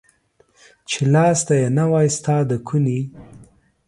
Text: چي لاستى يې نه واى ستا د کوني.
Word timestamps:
چي 0.89 0.99
لاستى 1.13 1.55
يې 1.61 1.67
نه 1.77 1.85
واى 1.91 2.07
ستا 2.17 2.35
د 2.49 2.51
کوني. 2.67 2.99